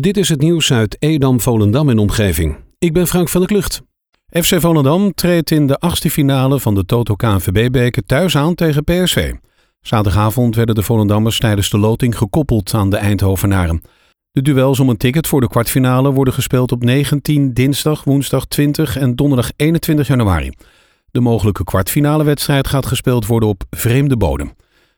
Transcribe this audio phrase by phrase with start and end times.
[0.00, 2.56] Dit is het nieuws uit Edam, Volendam en omgeving.
[2.78, 3.82] Ik ben Frank van der Klucht.
[4.30, 9.32] FC Volendam treedt in de achtste finale van de Toto KNVB-beker thuis aan tegen PSV.
[9.80, 13.82] Zaterdagavond werden de Volendammers tijdens de loting gekoppeld aan de Eindhovenaren.
[14.30, 18.96] De duels om een ticket voor de kwartfinale worden gespeeld op 19, dinsdag, woensdag 20
[18.96, 20.52] en donderdag 21 januari.
[21.10, 24.52] De mogelijke kwartfinale wedstrijd gaat gespeeld worden op vreemde bodem.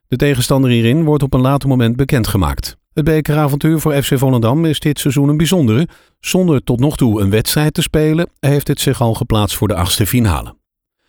[0.08, 2.76] De tegenstander hierin wordt op een later moment bekendgemaakt.
[2.94, 5.88] Het bekeravontuur voor FC Volendam is dit seizoen een bijzondere.
[6.20, 9.74] Zonder tot nog toe een wedstrijd te spelen, heeft het zich al geplaatst voor de
[9.74, 10.56] achtste finale.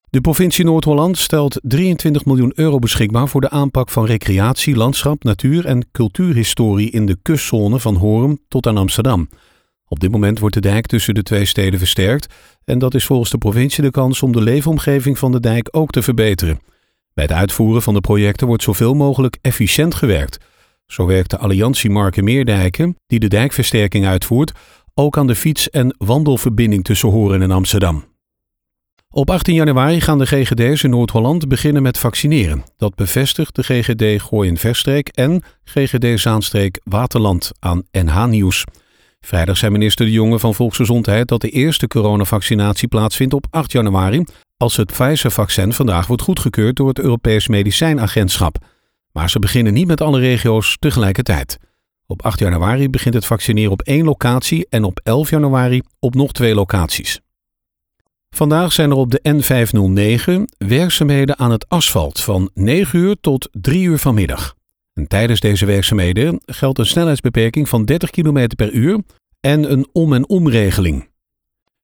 [0.09, 5.65] De provincie Noord-Holland stelt 23 miljoen euro beschikbaar voor de aanpak van recreatie, landschap, natuur
[5.65, 9.29] en cultuurhistorie in de kustzone van Hoorn tot aan Amsterdam.
[9.87, 13.29] Op dit moment wordt de dijk tussen de twee steden versterkt en dat is volgens
[13.29, 16.59] de provincie de kans om de leefomgeving van de dijk ook te verbeteren.
[17.13, 20.37] Bij het uitvoeren van de projecten wordt zoveel mogelijk efficiënt gewerkt.
[20.87, 24.51] Zo werkt de Alliantie Marken Meerdijken, die de dijkversterking uitvoert,
[24.93, 28.03] ook aan de fiets- en wandelverbinding tussen Horen en Amsterdam.
[29.09, 32.63] Op 18 januari gaan de GGD's in Noord-Holland beginnen met vaccineren.
[32.77, 38.63] Dat bevestigt de GGD Gooi in Verstreek en GGD Zaanstreek Waterland aan NH Nieuws.
[39.19, 44.23] Vrijdag zei minister De Jonge van Volksgezondheid dat de eerste coronavaccinatie plaatsvindt op 8 januari,
[44.57, 48.57] als het Pfizer-vaccin vandaag wordt goedgekeurd door het Europees Medicijnagentschap.
[49.15, 51.57] Maar ze beginnen niet met alle regio's tegelijkertijd.
[52.05, 56.31] Op 8 januari begint het vaccineren op één locatie en op 11 januari op nog
[56.31, 57.19] twee locaties.
[58.29, 63.83] Vandaag zijn er op de N509 werkzaamheden aan het asfalt van 9 uur tot 3
[63.83, 64.55] uur vanmiddag.
[64.93, 68.99] En tijdens deze werkzaamheden geldt een snelheidsbeperking van 30 km per uur
[69.39, 71.09] en een om- en omregeling.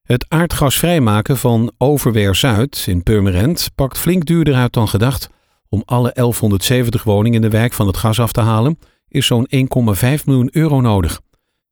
[0.01, 5.29] Het aardgasvrijmaken van Overweer Zuid in Purmerend pakt flink duurder uit dan gedacht.
[5.73, 9.47] Om alle 1170 woningen in de wijk van het gas af te halen, is zo'n
[9.55, 11.21] 1,5 miljoen euro nodig.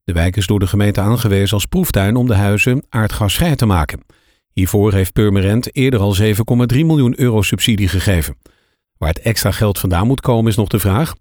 [0.04, 4.06] De wijk is door de gemeente aangewezen als proeftuin om de huizen aardgasvrij te maken.
[4.52, 6.32] Hiervoor heeft Purmerend eerder al 7,3
[6.68, 8.38] miljoen euro subsidie gegeven.
[8.98, 11.14] Waar het extra geld vandaan moet komen is nog de vraag.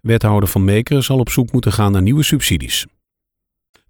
[0.00, 2.86] Wethouder van Meekeren zal op zoek moeten gaan naar nieuwe subsidies.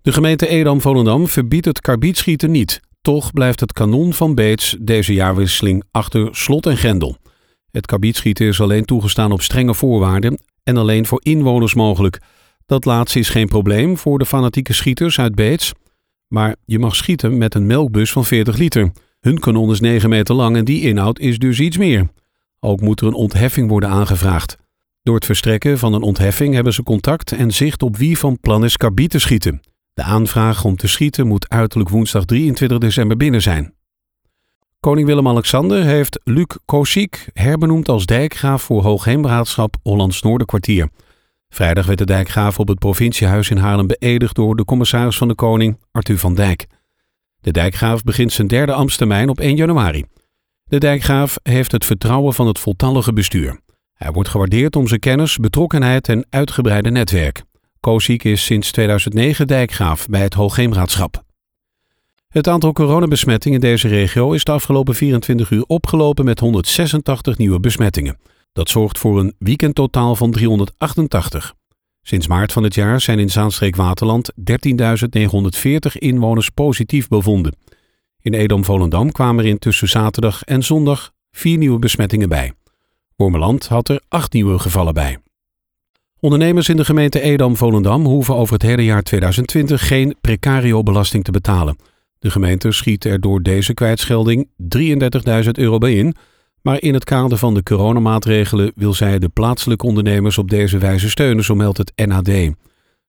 [0.03, 2.81] De gemeente Edam-Volendam verbiedt het karbietschieten niet.
[3.01, 7.17] Toch blijft het kanon van Beets deze jaarwisseling achter slot en grendel.
[7.71, 12.19] Het karbietschieten is alleen toegestaan op strenge voorwaarden en alleen voor inwoners mogelijk.
[12.67, 15.73] Dat laatste is geen probleem voor de fanatieke schieters uit Beets.
[16.29, 18.93] Maar je mag schieten met een melkbus van 40 liter.
[19.21, 22.09] Hun kanon is 9 meter lang en die inhoud is dus iets meer.
[22.61, 24.57] Ook moet er een ontheffing worden aangevraagd.
[25.03, 28.65] Door het verstrekken van een ontheffing hebben ze contact en zicht op wie van plan
[28.65, 29.61] is karbiet te schieten.
[29.95, 33.75] De aanvraag om te schieten moet uiterlijk woensdag 23 december binnen zijn.
[34.81, 40.89] Koning Willem-Alexander heeft Luc Kosiek herbenoemd als dijkgraaf voor Hoogheemraadschap Hollands Noorderkwartier.
[41.49, 45.35] Vrijdag werd de dijkgraaf op het provinciehuis in Haarlem beëdigd door de commissaris van de
[45.35, 46.67] Koning, Arthur van Dijk.
[47.41, 50.05] De dijkgraaf begint zijn derde ambtstermijn op 1 januari.
[50.65, 53.61] De dijkgraaf heeft het vertrouwen van het voltallige bestuur.
[53.95, 57.43] Hij wordt gewaardeerd om zijn kennis, betrokkenheid en uitgebreide netwerk.
[57.81, 61.27] Koziek is sinds 2009 dijkgraaf bij het Hoogheemraadschap.
[62.29, 67.61] Het aantal coronabesmettingen in deze regio is de afgelopen 24 uur opgelopen met 186 nieuwe
[67.61, 68.19] besmettingen.
[68.53, 71.55] Dat zorgt voor een weekendtotaal van 388.
[72.03, 77.57] Sinds maart van het jaar zijn in Zaanstreek-Waterland 13.940 inwoners positief bevonden.
[78.21, 82.53] In Edam-Volendam kwamen er tussen zaterdag en zondag vier nieuwe besmettingen bij.
[83.17, 85.19] Wormeland had er acht nieuwe gevallen bij.
[86.21, 91.77] Ondernemers in de gemeente Edam-Volendam hoeven over het hele jaar 2020 geen precario-belasting te betalen.
[92.19, 94.49] De gemeente schiet er door deze kwijtschelding
[95.45, 96.15] 33.000 euro bij in.
[96.63, 101.11] Maar in het kader van de coronamaatregelen wil zij de plaatselijke ondernemers op deze wijze
[101.11, 102.31] steunen, zo meldt het NAD.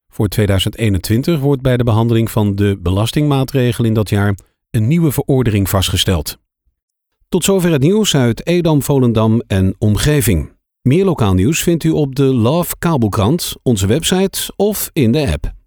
[0.08, 4.36] Voor 2021 wordt bij de behandeling van de belastingmaatregelen in dat jaar
[4.72, 6.38] een nieuwe verordening vastgesteld.
[7.30, 10.52] Tot zover het nieuws uit Edam, Volendam en omgeving.
[10.82, 15.58] Meer lokaal nieuws vindt u op de Love Kabelkrant, onze website of in de app.